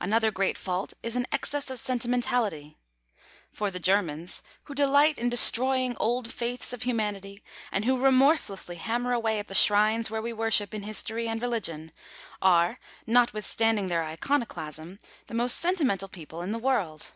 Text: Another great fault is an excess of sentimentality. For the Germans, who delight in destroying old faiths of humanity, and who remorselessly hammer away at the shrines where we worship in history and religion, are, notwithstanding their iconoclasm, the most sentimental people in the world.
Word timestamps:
Another 0.00 0.30
great 0.30 0.56
fault 0.56 0.94
is 1.02 1.16
an 1.16 1.26
excess 1.30 1.68
of 1.68 1.78
sentimentality. 1.78 2.78
For 3.52 3.70
the 3.70 3.78
Germans, 3.78 4.42
who 4.64 4.74
delight 4.74 5.18
in 5.18 5.28
destroying 5.28 5.94
old 5.98 6.32
faiths 6.32 6.72
of 6.72 6.84
humanity, 6.84 7.44
and 7.70 7.84
who 7.84 8.02
remorselessly 8.02 8.76
hammer 8.76 9.12
away 9.12 9.38
at 9.38 9.48
the 9.48 9.54
shrines 9.54 10.10
where 10.10 10.22
we 10.22 10.32
worship 10.32 10.72
in 10.72 10.84
history 10.84 11.28
and 11.28 11.42
religion, 11.42 11.92
are, 12.40 12.78
notwithstanding 13.06 13.88
their 13.88 14.02
iconoclasm, 14.02 14.98
the 15.26 15.34
most 15.34 15.58
sentimental 15.58 16.08
people 16.08 16.40
in 16.40 16.52
the 16.52 16.58
world. 16.58 17.10